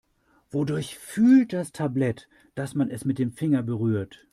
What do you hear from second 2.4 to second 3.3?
dass man es mit